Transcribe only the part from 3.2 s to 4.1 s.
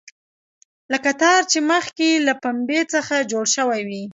جوړ شوی وي.